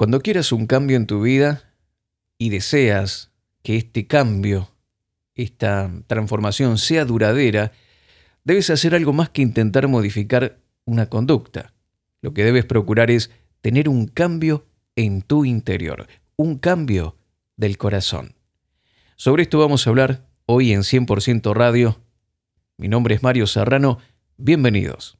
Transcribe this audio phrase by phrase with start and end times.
[0.00, 1.74] Cuando quieras un cambio en tu vida
[2.38, 4.70] y deseas que este cambio,
[5.34, 7.72] esta transformación sea duradera,
[8.42, 10.56] debes hacer algo más que intentar modificar
[10.86, 11.74] una conducta.
[12.22, 14.64] Lo que debes procurar es tener un cambio
[14.96, 17.18] en tu interior, un cambio
[17.58, 18.36] del corazón.
[19.16, 22.00] Sobre esto vamos a hablar hoy en 100% Radio.
[22.78, 23.98] Mi nombre es Mario Serrano.
[24.38, 25.19] Bienvenidos.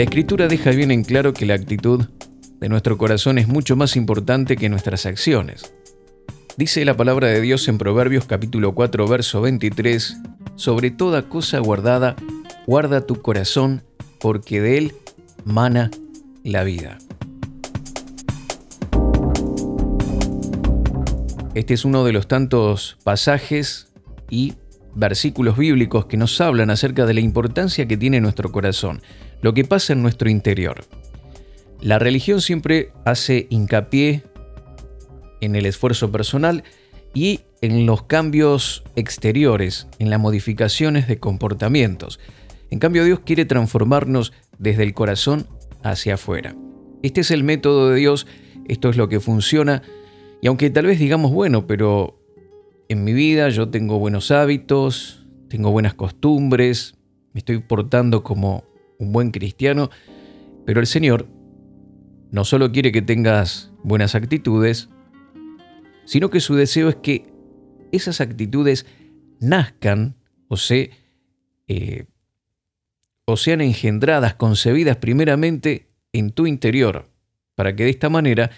[0.00, 2.06] La escritura deja bien en claro que la actitud
[2.58, 5.74] de nuestro corazón es mucho más importante que nuestras acciones.
[6.56, 10.16] Dice la palabra de Dios en Proverbios capítulo 4 verso 23,
[10.56, 12.16] sobre toda cosa guardada,
[12.66, 13.82] guarda tu corazón,
[14.20, 14.94] porque de él
[15.44, 15.90] mana
[16.44, 16.96] la vida.
[21.54, 23.92] Este es uno de los tantos pasajes
[24.30, 24.54] y
[24.94, 29.02] versículos bíblicos que nos hablan acerca de la importancia que tiene nuestro corazón
[29.42, 30.84] lo que pasa en nuestro interior.
[31.80, 34.22] La religión siempre hace hincapié
[35.40, 36.62] en el esfuerzo personal
[37.14, 42.20] y en los cambios exteriores, en las modificaciones de comportamientos.
[42.70, 45.46] En cambio, Dios quiere transformarnos desde el corazón
[45.82, 46.54] hacia afuera.
[47.02, 48.26] Este es el método de Dios,
[48.68, 49.82] esto es lo que funciona,
[50.42, 52.22] y aunque tal vez digamos, bueno, pero
[52.88, 56.94] en mi vida yo tengo buenos hábitos, tengo buenas costumbres,
[57.32, 58.64] me estoy portando como
[59.00, 59.90] un buen cristiano,
[60.64, 61.26] pero el Señor
[62.30, 64.88] no solo quiere que tengas buenas actitudes,
[66.04, 67.32] sino que su deseo es que
[67.90, 68.86] esas actitudes
[69.40, 70.14] nazcan
[70.48, 70.90] o, se,
[71.66, 72.04] eh,
[73.24, 77.08] o sean engendradas, concebidas primeramente en tu interior,
[77.56, 78.50] para que de esta manera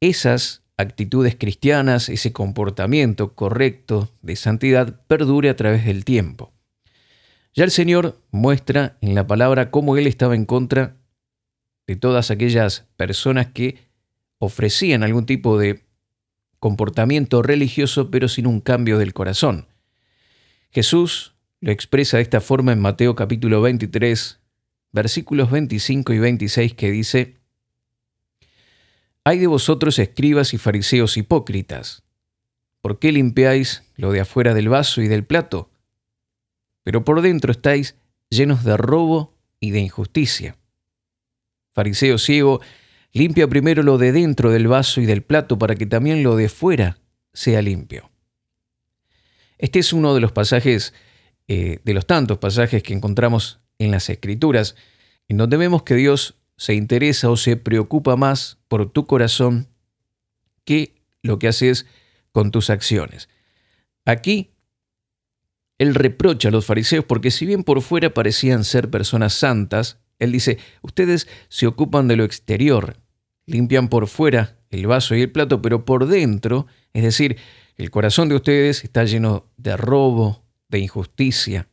[0.00, 6.52] esas actitudes cristianas, ese comportamiento correcto de santidad perdure a través del tiempo.
[7.58, 10.94] Ya el Señor muestra en la palabra cómo Él estaba en contra
[11.88, 13.78] de todas aquellas personas que
[14.38, 15.82] ofrecían algún tipo de
[16.60, 19.66] comportamiento religioso pero sin un cambio del corazón.
[20.70, 24.38] Jesús lo expresa de esta forma en Mateo capítulo 23,
[24.92, 27.38] versículos 25 y 26 que dice,
[29.24, 32.04] Hay de vosotros escribas y fariseos hipócritas,
[32.82, 35.72] ¿por qué limpiáis lo de afuera del vaso y del plato?
[36.88, 37.96] Pero por dentro estáis
[38.30, 40.56] llenos de robo y de injusticia.
[41.74, 42.62] Fariseo ciego,
[43.12, 46.48] limpia primero lo de dentro del vaso y del plato para que también lo de
[46.48, 46.96] fuera
[47.34, 48.10] sea limpio.
[49.58, 50.94] Este es uno de los pasajes,
[51.46, 54.74] eh, de los tantos pasajes que encontramos en las Escrituras,
[55.28, 59.68] en donde vemos que Dios se interesa o se preocupa más por tu corazón
[60.64, 61.84] que lo que haces
[62.32, 63.28] con tus acciones.
[64.06, 64.52] Aquí
[65.78, 70.32] él reprocha a los fariseos porque si bien por fuera parecían ser personas santas, él
[70.32, 72.96] dice, ustedes se ocupan de lo exterior,
[73.46, 77.36] limpian por fuera el vaso y el plato, pero por dentro, es decir,
[77.76, 81.68] el corazón de ustedes está lleno de robo, de injusticia.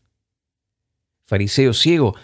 [1.26, 2.16] Fariseo ciego,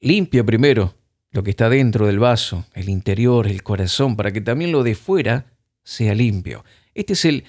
[0.00, 0.94] limpia primero
[1.30, 4.94] lo que está dentro del vaso, el interior, el corazón, para que también lo de
[4.94, 5.46] fuera
[5.82, 6.64] sea limpio.
[6.94, 7.44] Este es el,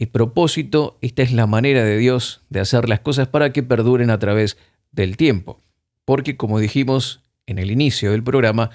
[0.00, 4.08] y propósito, esta es la manera de Dios de hacer las cosas para que perduren
[4.08, 4.56] a través
[4.92, 5.60] del tiempo.
[6.06, 8.70] Porque como dijimos en el inicio del programa,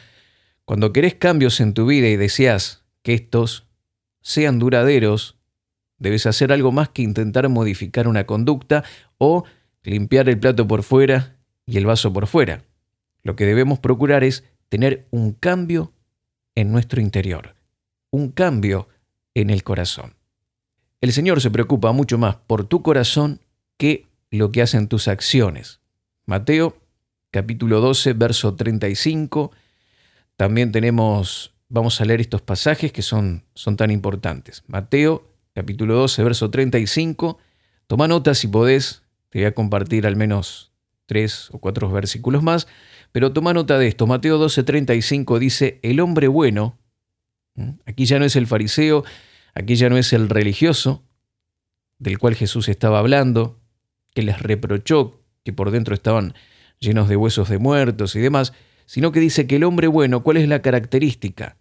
[0.65, 3.65] cuando querés cambios en tu vida y deseas que estos
[4.21, 5.35] sean duraderos,
[5.97, 8.83] debes hacer algo más que intentar modificar una conducta
[9.17, 9.45] o
[9.81, 12.65] limpiar el plato por fuera y el vaso por fuera.
[13.23, 15.91] Lo que debemos procurar es tener un cambio
[16.53, 17.55] en nuestro interior,
[18.11, 18.89] un cambio
[19.33, 20.13] en el corazón.
[21.05, 23.39] El Señor se preocupa mucho más por tu corazón
[23.77, 25.79] que lo que hacen tus acciones.
[26.25, 26.79] Mateo
[27.29, 29.51] capítulo 12, verso 35.
[30.35, 34.63] También tenemos, vamos a leer estos pasajes que son, son tan importantes.
[34.65, 37.37] Mateo capítulo 12, verso 35.
[37.85, 40.71] Toma nota si podés, te voy a compartir al menos
[41.05, 42.67] tres o cuatro versículos más,
[43.11, 44.07] pero toma nota de esto.
[44.07, 46.79] Mateo 12, 35 dice, el hombre bueno,
[47.85, 49.03] aquí ya no es el fariseo,
[49.55, 51.03] Aquí ya no es el religioso
[51.97, 53.59] del cual Jesús estaba hablando,
[54.13, 56.33] que les reprochó que por dentro estaban
[56.79, 58.53] llenos de huesos de muertos y demás,
[58.85, 61.57] sino que dice que el hombre bueno, ¿cuál es la característica?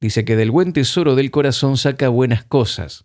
[0.00, 3.04] dice que del buen tesoro del corazón saca buenas cosas.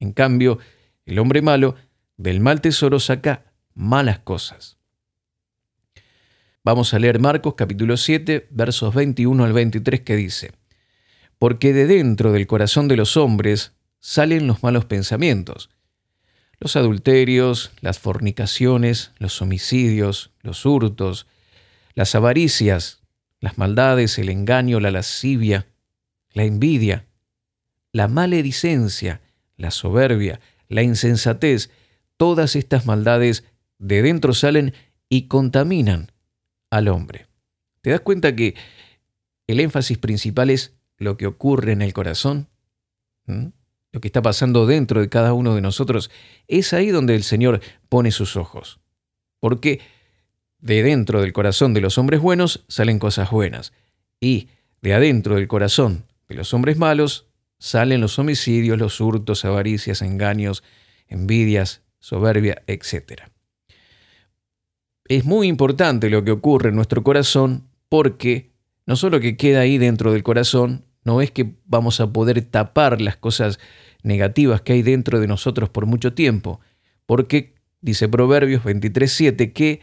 [0.00, 0.58] En cambio,
[1.06, 1.76] el hombre malo
[2.16, 4.78] del mal tesoro saca malas cosas.
[6.64, 10.52] Vamos a leer Marcos capítulo 7, versos 21 al 23 que dice,
[11.38, 15.70] Porque de dentro del corazón de los hombres salen los malos pensamientos,
[16.58, 21.26] los adulterios, las fornicaciones, los homicidios, los hurtos,
[21.94, 23.00] las avaricias,
[23.40, 25.66] las maldades, el engaño, la lascivia,
[26.32, 27.06] la envidia,
[27.92, 29.20] la maledicencia,
[29.56, 31.70] la soberbia, la insensatez,
[32.16, 33.44] todas estas maldades
[33.78, 34.74] de dentro salen
[35.08, 36.12] y contaminan
[36.70, 37.26] al hombre.
[37.80, 38.54] ¿Te das cuenta que
[39.46, 42.48] el énfasis principal es lo que ocurre en el corazón?
[43.26, 46.10] Lo que está pasando dentro de cada uno de nosotros.
[46.46, 48.80] Es ahí donde el Señor pone sus ojos.
[49.40, 49.80] Porque
[50.60, 53.72] de dentro del corazón de los hombres buenos salen cosas buenas.
[54.20, 54.48] Y
[54.82, 57.26] de adentro del corazón de los hombres malos
[57.58, 60.62] salen los homicidios, los hurtos, avaricias, engaños,
[61.08, 63.22] envidias, soberbia, etc.
[65.04, 68.50] Es muy importante lo que ocurre en nuestro corazón porque
[68.86, 73.00] no solo que queda ahí dentro del corazón, no es que vamos a poder tapar
[73.00, 73.58] las cosas
[74.02, 76.60] negativas que hay dentro de nosotros por mucho tiempo,
[77.06, 79.80] porque dice Proverbios 23:7 que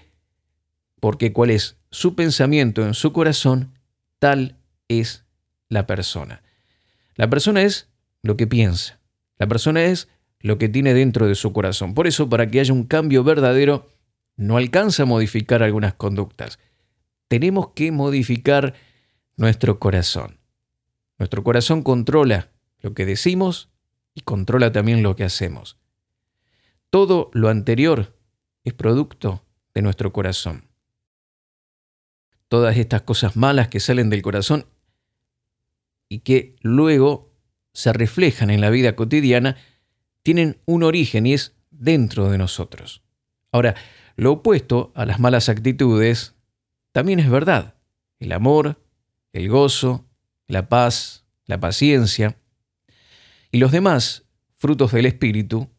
[1.00, 3.74] porque cuál es su pensamiento en su corazón,
[4.20, 5.26] tal es
[5.68, 6.44] la persona.
[7.16, 7.90] La persona es
[8.22, 9.00] lo que piensa.
[9.40, 10.08] La persona es
[10.42, 11.96] lo que tiene dentro de su corazón.
[11.96, 13.90] Por eso, para que haya un cambio verdadero,
[14.36, 16.60] no alcanza a modificar algunas conductas.
[17.28, 18.76] Tenemos que modificar
[19.38, 20.45] nuestro corazón.
[21.18, 23.70] Nuestro corazón controla lo que decimos
[24.14, 25.78] y controla también lo que hacemos.
[26.90, 28.16] Todo lo anterior
[28.64, 30.70] es producto de nuestro corazón.
[32.48, 34.66] Todas estas cosas malas que salen del corazón
[36.10, 37.34] y que luego
[37.74, 39.58] se reflejan en la vida cotidiana,
[40.24, 43.04] tienen un origen y es dentro de nosotros.
[43.52, 43.76] Ahora,
[44.16, 46.36] lo opuesto a las malas actitudes
[46.94, 47.76] también es verdad.
[48.20, 48.82] El amor,
[49.34, 50.06] el gozo,
[50.48, 52.38] la paz, la paciencia
[53.52, 54.26] y los demás
[54.56, 55.70] frutos del Espíritu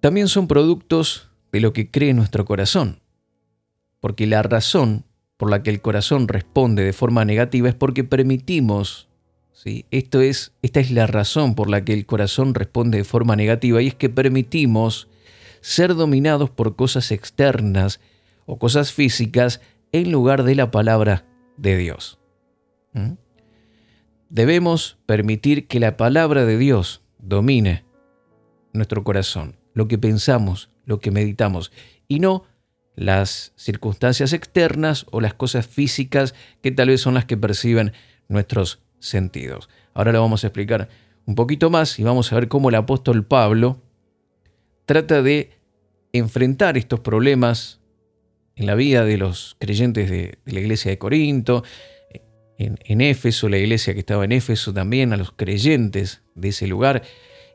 [0.00, 3.00] también son productos de lo que cree nuestro corazón.
[4.00, 5.04] Porque la razón
[5.36, 9.10] por la que el corazón responde de forma negativa es porque permitimos
[9.90, 13.82] esto es, esta es la razón por la que el corazón responde de forma negativa
[13.82, 15.08] y es que permitimos
[15.60, 18.00] ser dominados por cosas externas
[18.46, 19.60] o cosas físicas
[19.92, 21.26] en lugar de la palabra
[21.56, 22.18] de Dios.
[22.92, 23.12] ¿Mm?
[24.30, 27.84] Debemos permitir que la palabra de Dios domine
[28.72, 31.72] nuestro corazón, lo que pensamos, lo que meditamos,
[32.06, 32.44] y no
[32.94, 37.92] las circunstancias externas o las cosas físicas que tal vez son las que perciben
[38.28, 39.68] nuestros sentidos.
[39.94, 40.88] Ahora lo vamos a explicar
[41.26, 43.82] un poquito más y vamos a ver cómo el apóstol Pablo
[44.86, 45.58] trata de
[46.12, 47.80] enfrentar estos problemas
[48.54, 51.64] en la vida de los creyentes de, la iglesia de Corinto,
[52.60, 56.66] en, en, Éfeso, la iglesia que estaba en Éfeso también, a los creyentes de ese
[56.66, 57.02] lugar.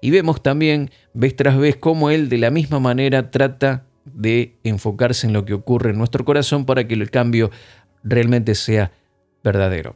[0.02, 5.28] Y vemos también, vez tras vez, cómo él de la misma manera trata de enfocarse
[5.28, 7.52] en lo que ocurre en nuestro corazón para que el cambio
[8.04, 8.92] realmente sea
[9.44, 9.96] verdadero.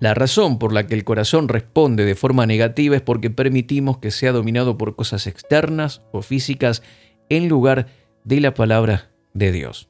[0.00, 4.10] La razón por la que el corazón responde de forma negativa es porque permitimos que
[4.10, 6.82] sea dominado por cosas externas o físicas
[7.30, 7.86] en lugar
[8.24, 9.88] de la palabra de Dios.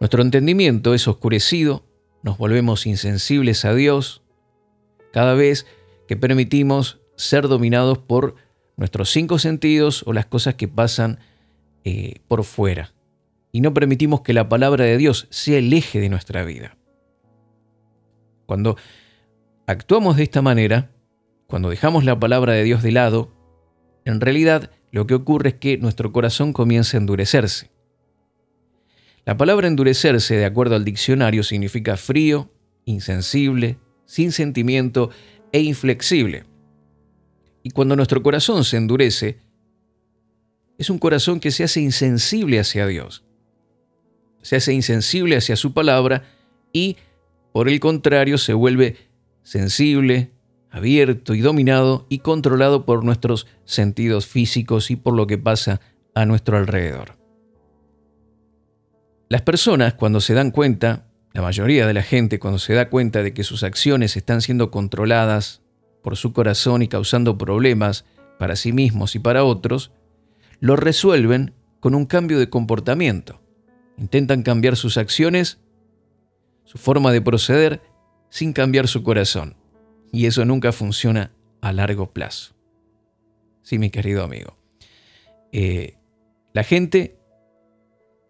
[0.00, 1.84] Nuestro entendimiento es oscurecido,
[2.26, 4.20] nos volvemos insensibles a Dios
[5.12, 5.64] cada vez
[6.08, 8.34] que permitimos ser dominados por
[8.76, 11.20] nuestros cinco sentidos o las cosas que pasan
[11.84, 12.92] eh, por fuera.
[13.52, 16.76] Y no permitimos que la palabra de Dios sea el eje de nuestra vida.
[18.44, 18.76] Cuando
[19.68, 20.90] actuamos de esta manera,
[21.46, 23.32] cuando dejamos la palabra de Dios de lado,
[24.04, 27.70] en realidad lo que ocurre es que nuestro corazón comienza a endurecerse.
[29.26, 32.50] La palabra endurecerse, de acuerdo al diccionario, significa frío,
[32.84, 35.10] insensible, sin sentimiento
[35.52, 36.44] e inflexible.
[37.62, 39.40] Y cuando nuestro corazón se endurece,
[40.78, 43.24] es un corazón que se hace insensible hacia Dios.
[44.42, 46.24] Se hace insensible hacia su palabra
[46.72, 46.96] y
[47.56, 48.96] por el contrario, se vuelve
[49.42, 50.30] sensible,
[50.70, 55.80] abierto y dominado y controlado por nuestros sentidos físicos y por lo que pasa
[56.14, 57.15] a nuestro alrededor.
[59.28, 63.22] Las personas cuando se dan cuenta, la mayoría de la gente cuando se da cuenta
[63.22, 65.62] de que sus acciones están siendo controladas
[66.02, 68.04] por su corazón y causando problemas
[68.38, 69.90] para sí mismos y para otros,
[70.60, 73.40] lo resuelven con un cambio de comportamiento.
[73.98, 75.58] Intentan cambiar sus acciones
[76.64, 77.80] su forma de proceder
[78.28, 79.56] sin cambiar su corazón.
[80.12, 82.54] Y eso nunca funciona a largo plazo.
[83.62, 84.56] Sí, mi querido amigo.
[85.52, 85.96] Eh,
[86.52, 87.18] la gente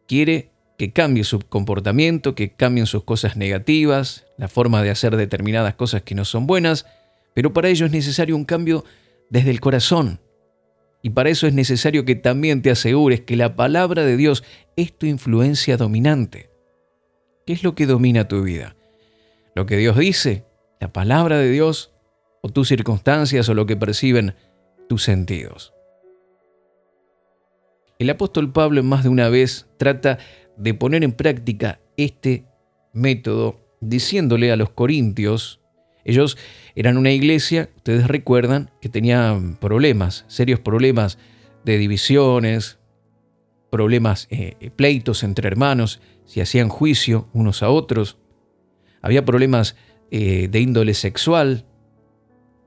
[0.07, 5.75] quiere que cambie su comportamiento, que cambien sus cosas negativas, la forma de hacer determinadas
[5.75, 6.87] cosas que no son buenas,
[7.35, 8.85] pero para ello es necesario un cambio
[9.31, 10.21] desde el corazón.
[11.03, 14.43] Y para eso es necesario que también te asegures que la palabra de Dios
[14.77, 16.51] es tu influencia dominante.
[17.47, 18.75] ¿Qué es lo que domina tu vida?
[19.55, 20.45] ¿Lo que Dios dice?
[20.81, 21.93] ¿La palabra de Dios?
[22.43, 24.35] ¿O tus circunstancias o lo que perciben
[24.89, 25.73] tus sentidos?
[27.99, 30.19] El apóstol Pablo más de una vez trata
[30.57, 32.45] de poner en práctica este
[32.93, 35.61] método diciéndole a los corintios,
[36.05, 36.39] ellos
[36.75, 41.19] eran una iglesia, ustedes recuerdan, que tenía problemas, serios problemas
[41.65, 42.79] de divisiones,
[43.71, 48.19] problemas, eh, pleitos entre hermanos, se hacían juicio unos a otros,
[49.03, 49.77] había problemas
[50.11, 51.67] eh, de índole sexual,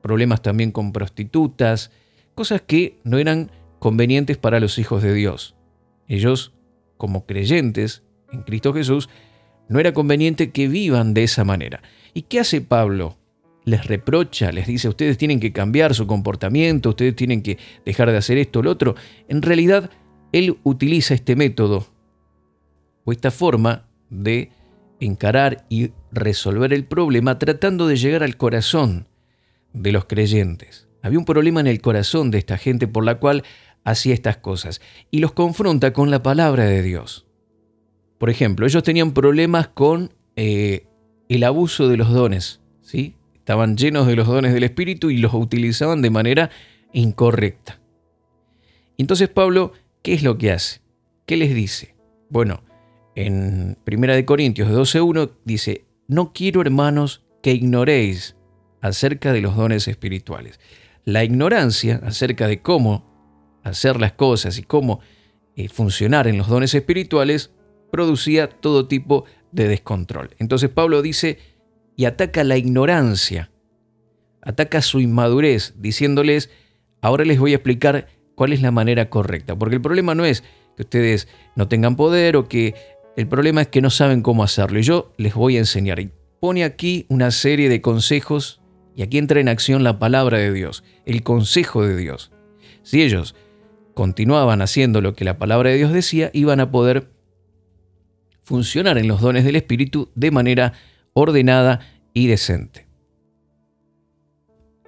[0.02, 1.92] problemas también con prostitutas,
[2.36, 5.56] cosas que no eran convenientes para los hijos de Dios.
[6.08, 6.54] Ellos
[7.00, 9.10] como creyentes en Cristo Jesús,
[9.70, 11.82] no era conveniente que vivan de esa manera.
[12.14, 13.18] ¿Y qué hace Pablo?
[13.64, 18.18] Les reprocha, les dice, ustedes tienen que cambiar su comportamiento, ustedes tienen que dejar de
[18.18, 18.96] hacer esto o lo otro.
[19.30, 19.90] En realidad,
[20.34, 21.88] él utiliza este método
[23.06, 24.52] o esta forma de
[25.00, 29.08] encarar y resolver el problema tratando de llegar al corazón
[29.72, 30.90] de los creyentes.
[31.02, 33.44] Había un problema en el corazón de esta gente por la cual
[33.84, 34.82] hacía estas cosas
[35.12, 37.26] y los confronta con la palabra de Dios.
[38.18, 40.86] Por ejemplo, ellos tenían problemas con eh,
[41.30, 43.16] el abuso de los dones, ¿sí?
[43.34, 46.50] Estaban llenos de los dones del Espíritu y los utilizaban de manera
[46.94, 47.80] incorrecta.
[48.98, 50.82] Entonces Pablo, ¿qué es lo que hace?
[51.26, 51.96] ¿Qué les dice?
[52.30, 52.64] Bueno,
[53.16, 58.36] en 1 Corintios 12.1 dice, no quiero hermanos que ignoréis
[58.82, 60.60] acerca de los dones espirituales.
[61.06, 63.09] La ignorancia acerca de cómo
[63.70, 65.00] hacer las cosas y cómo
[65.56, 67.52] eh, funcionar en los dones espirituales,
[67.92, 70.30] producía todo tipo de descontrol.
[70.40, 71.40] Entonces Pablo dice,
[71.96, 73.52] y ataca la ignorancia,
[74.42, 76.50] ataca su inmadurez, diciéndoles,
[77.02, 80.44] ahora les voy a explicar cuál es la manera correcta, porque el problema no es
[80.78, 82.74] que ustedes no tengan poder o que
[83.18, 86.00] el problema es que no saben cómo hacerlo, y yo les voy a enseñar.
[86.00, 88.62] Y pone aquí una serie de consejos,
[88.96, 92.32] y aquí entra en acción la palabra de Dios, el consejo de Dios.
[92.84, 93.36] Si ellos
[94.00, 97.10] continuaban haciendo lo que la palabra de Dios decía, iban a poder
[98.44, 100.72] funcionar en los dones del Espíritu de manera
[101.12, 101.82] ordenada
[102.14, 102.88] y decente.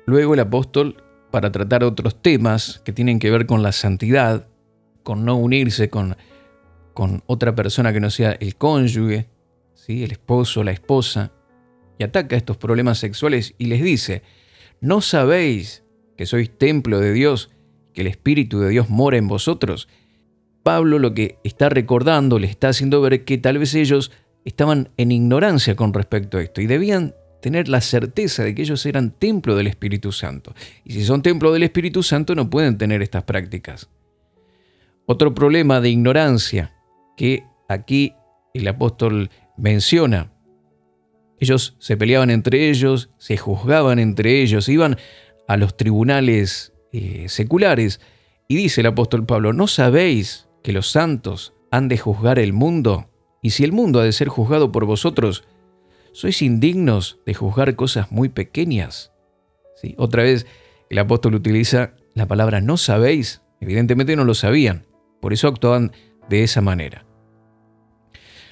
[0.06, 4.48] Luego el apóstol, para tratar otros temas que tienen que ver con la santidad,
[5.04, 6.16] con no unirse con,
[6.94, 9.28] con otra persona que no sea el cónyuge,
[9.74, 10.06] ¿sí?
[10.06, 11.34] el esposo, la esposa,
[12.00, 14.22] y ataca estos problemas sexuales y les dice,
[14.80, 15.84] ¿no sabéis
[16.16, 17.52] que sois templo de Dios
[17.94, 19.88] que el Espíritu de Dios mora en vosotros,
[20.64, 24.12] Pablo lo que está recordando, le está haciendo ver que tal vez ellos
[24.46, 28.86] estaban en ignorancia con respecto a esto y debían tener la certeza de que ellos
[28.86, 30.54] eran templo del Espíritu Santo.
[30.84, 33.90] Y si son templo del Espíritu Santo no pueden tener estas prácticas.
[35.08, 36.74] Otro problema de ignorancia
[37.18, 38.14] que aquí
[38.54, 40.32] el apóstol menciona.
[41.40, 44.98] Ellos se peleaban entre ellos, se juzgaban entre ellos, iban
[45.48, 48.00] a los tribunales eh, seculares.
[48.48, 53.10] Y dice el apóstol Pablo, ¿no sabéis que los santos han de juzgar el mundo?
[53.42, 55.46] Y si el mundo ha de ser juzgado por vosotros,
[56.12, 59.12] ¿sois indignos de juzgar cosas muy pequeñas?
[59.82, 59.96] ¿Sí?
[59.98, 60.46] Otra vez
[60.90, 63.42] el apóstol utiliza la palabra no sabéis.
[63.60, 64.86] Evidentemente no lo sabían,
[65.22, 65.92] por eso actuaban
[66.30, 67.06] de esa manera.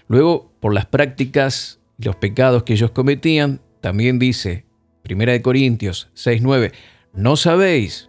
[0.07, 4.65] Luego, por las prácticas y los pecados que ellos cometían, también dice
[5.09, 6.71] 1 Corintios 6:9,
[7.13, 8.08] no sabéis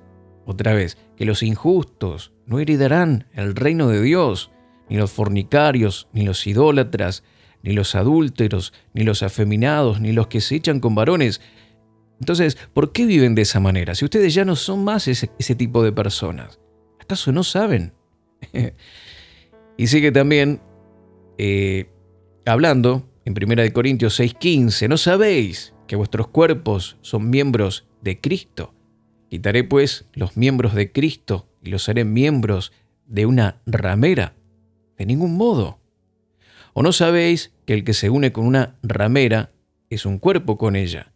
[0.51, 4.51] otra vez, que los injustos no heredarán el reino de Dios,
[4.89, 7.23] ni los fornicarios, ni los idólatras,
[7.63, 11.41] ni los adúlteros, ni los afeminados, ni los que se echan con varones.
[12.19, 13.95] Entonces, ¿por qué viven de esa manera?
[13.95, 16.59] Si ustedes ya no son más ese, tipo de personas,
[16.99, 17.93] ¿acaso no saben?
[19.77, 20.61] y sigue también
[21.39, 21.89] eh,
[22.45, 28.75] hablando en 1 Corintios 6:15, ¿no sabéis que vuestros cuerpos son miembros de Cristo?
[29.31, 32.73] Quitaré pues los miembros de Cristo y los haré miembros
[33.07, 34.35] de una ramera.
[34.99, 35.79] De ningún modo.
[36.73, 39.53] ¿O no sabéis que el que se une con una ramera
[39.89, 41.13] es un cuerpo con ella?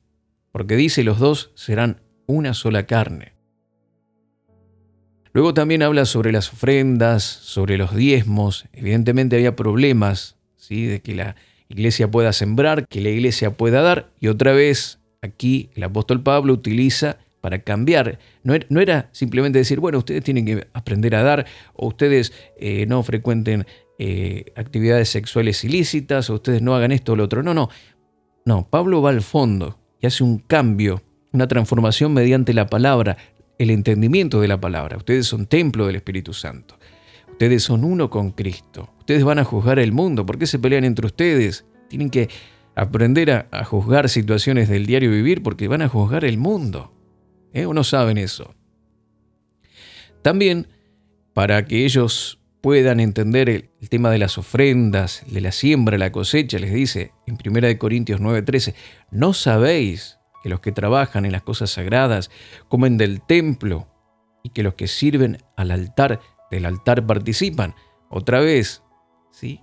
[0.53, 3.33] Porque dice los dos serán una sola carne.
[5.33, 8.67] Luego también habla sobre las ofrendas, sobre los diezmos.
[8.73, 10.87] Evidentemente había problemas, ¿sí?
[10.87, 11.35] de que la
[11.69, 16.53] iglesia pueda sembrar, que la iglesia pueda dar, y otra vez aquí el apóstol Pablo
[16.53, 18.19] utiliza para cambiar.
[18.43, 23.03] No era, simplemente decir, bueno, ustedes tienen que aprender a dar, o ustedes eh, no
[23.03, 23.67] frecuenten
[23.99, 27.43] eh, actividades sexuales ilícitas, o ustedes no hagan esto o lo otro.
[27.43, 27.69] No, no.
[28.47, 31.03] No, Pablo va al fondo y hace un cambio,
[31.35, 33.19] una transformación mediante la palabra,
[33.59, 34.97] el entendimiento de la palabra.
[34.97, 36.79] Ustedes son templo del Espíritu Santo.
[37.31, 38.89] Ustedes son uno con Cristo.
[39.01, 40.25] Ustedes van a juzgar el mundo.
[40.25, 41.67] ¿Por qué se pelean entre ustedes?
[41.91, 42.31] Tienen que
[42.75, 46.94] aprender a, a juzgar situaciones del diario vivir porque van a juzgar el mundo.
[47.55, 47.65] ¿Eh?
[47.65, 48.55] ¿O no saben eso?
[50.21, 50.69] También,
[51.33, 56.59] para que ellos puedan entender el, tema de las ofrendas, de la siembra, la cosecha,
[56.59, 58.75] les dice en 1 Corintios 9:13,
[59.11, 62.31] ¿no sabéis que los que trabajan en las cosas sagradas
[62.69, 63.87] comen del templo
[64.43, 66.21] y que los que sirven al altar
[66.51, 67.75] del altar participan?
[68.09, 68.83] Otra vez,
[69.31, 69.61] ¿sí?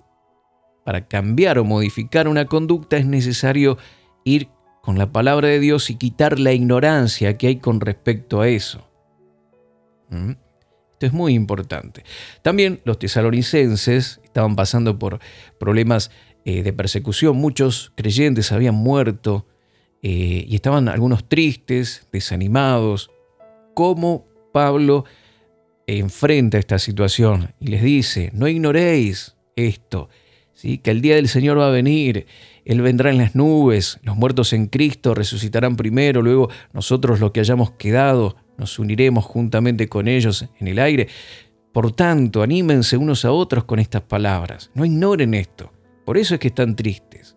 [0.85, 3.79] Para cambiar o modificar una conducta es necesario
[4.23, 4.49] ir
[4.81, 8.87] con la palabra de Dios y quitar la ignorancia que hay con respecto a eso.
[10.09, 10.31] ¿Mm?
[10.93, 12.03] Esto es muy importante.
[12.41, 15.19] También los tesalonicenses estaban pasando por
[15.59, 16.11] problemas
[16.45, 17.37] eh, de persecución.
[17.37, 19.47] Muchos creyentes habían muerto
[20.03, 23.11] eh, y estaban algunos tristes, desanimados.
[23.73, 25.05] ¿Cómo Pablo
[25.87, 30.09] enfrenta esta situación y les dice, no ignoréis esto,
[30.53, 30.77] ¿sí?
[30.77, 32.25] que el día del Señor va a venir
[32.65, 37.39] él vendrá en las nubes, los muertos en Cristo resucitarán primero, luego nosotros los que
[37.39, 41.07] hayamos quedado nos uniremos juntamente con ellos en el aire.
[41.71, 45.71] Por tanto, anímense unos a otros con estas palabras, no ignoren esto,
[46.05, 47.35] por eso es que están tristes.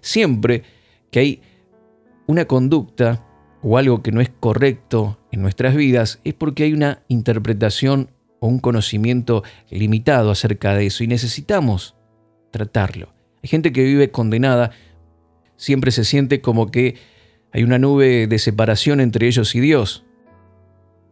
[0.00, 0.62] Siempre
[1.10, 1.42] que hay
[2.26, 3.26] una conducta
[3.62, 8.46] o algo que no es correcto en nuestras vidas, es porque hay una interpretación o
[8.46, 11.96] un conocimiento limitado acerca de eso y necesitamos
[12.50, 13.13] tratarlo.
[13.44, 14.70] Hay gente que vive condenada,
[15.58, 16.96] siempre se siente como que
[17.52, 20.02] hay una nube de separación entre ellos y Dios.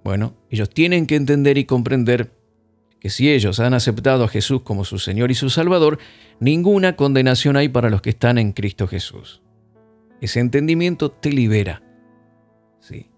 [0.03, 2.33] Bueno, ellos tienen que entender y comprender
[3.01, 5.99] que si ellos han aceptado a Jesús como su Señor y su Salvador,
[6.41, 9.43] ninguna condenación hay para los que están en Cristo Jesús.
[10.23, 11.83] Ese entendimiento te libera.
[12.81, 13.11] ¿Sí?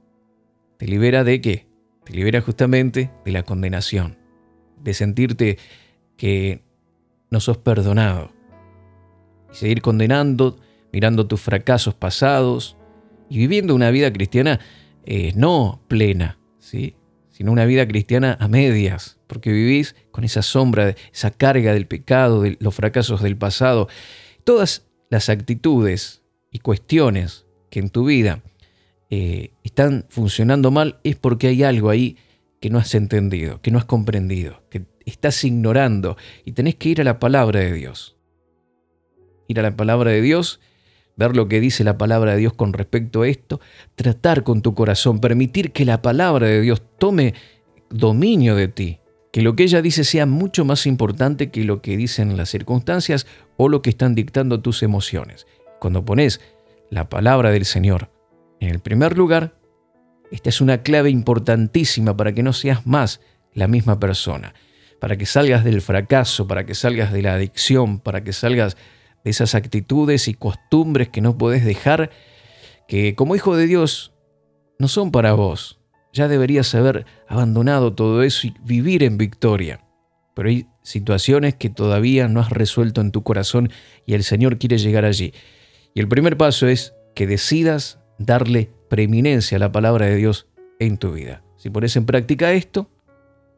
[0.77, 1.69] ¿Te libera de qué?
[2.03, 4.19] Te libera justamente de la condenación,
[4.83, 5.59] de sentirte
[6.17, 6.65] que
[7.31, 8.33] no sos perdonado,
[9.55, 10.59] y seguir condenando,
[10.93, 12.77] mirando tus fracasos pasados
[13.31, 14.61] y viviendo una vida cristiana
[15.07, 16.97] eh, no plena, ¿sí?
[17.31, 22.43] sino una vida cristiana a medias, porque vivís con esa sombra, esa carga del pecado,
[22.43, 23.89] de los fracasos del pasado.
[24.45, 28.43] Todas las actitudes y cuestiones que en tu vida
[29.11, 32.17] eh, están funcionando mal es porque hay algo ahí
[32.61, 37.01] que no has entendido, que no has comprendido, que estás ignorando y tenés que ir
[37.01, 38.14] a la palabra de Dios
[39.49, 40.61] ir a la palabra de Dios,
[41.17, 43.61] ver lo que dice la palabra de Dios con respecto a esto,
[43.95, 47.35] tratar con tu corazón, permitir que la palabra de Dios tome
[47.91, 48.99] dominio de ti,
[49.33, 53.27] que lo que ella dice sea mucho más importante que lo que dicen las circunstancias
[53.57, 55.47] o lo que están dictando tus emociones.
[55.81, 56.41] Cuando pones
[56.91, 58.11] la palabra del Señor
[58.61, 59.55] en el primer lugar,
[60.31, 63.21] esta es una clave importantísima para que no seas más
[63.53, 64.55] la misma persona,
[65.01, 68.77] para que salgas del fracaso, para que salgas de la adicción, para que salgas
[69.25, 72.11] de esas actitudes y costumbres que no puedes dejar,
[72.87, 74.13] que como hijo de Dios
[74.79, 75.81] no son para vos.
[76.13, 79.81] Ya deberías haber abandonado todo eso y vivir en victoria.
[80.35, 83.71] Pero hay situaciones que todavía no has resuelto en tu corazón
[84.07, 85.33] y el Señor quiere llegar allí.
[85.95, 90.47] Y el primer paso es que decidas darle preeminencia a la palabra de Dios
[90.79, 91.43] en tu vida.
[91.57, 92.91] Si pones en práctica esto,